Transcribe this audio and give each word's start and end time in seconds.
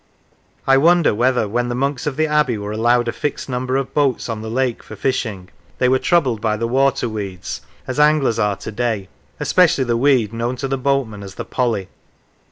I 0.65 0.77
wonder 0.77 1.13
whether, 1.13 1.47
when 1.47 1.69
the 1.69 1.75
monks 1.75 2.07
of 2.07 2.17
the 2.17 2.25
Abbey 2.25 2.57
were 2.57 2.71
allowed 2.71 3.07
a 3.07 3.11
fixed 3.11 3.47
number 3.47 3.77
of 3.77 3.93
boats 3.93 4.29
on 4.29 4.41
the 4.41 4.49
lake 4.49 4.81
for 4.81 4.95
fishing, 4.95 5.49
they 5.77 5.87
were 5.87 5.99
troubled 5.99 6.41
by 6.41 6.57
the 6.57 6.67
waterweeds, 6.67 7.61
as 7.85 7.99
anglers 7.99 8.39
are 8.39 8.55
to 8.55 8.71
day; 8.71 9.09
especially 9.39 9.83
the 9.83 9.95
weed 9.95 10.33
known 10.33 10.55
to 10.55 10.67
the 10.67 10.79
boatmen 10.79 11.21
as 11.21 11.35
the 11.35 11.45
Polly. 11.45 11.87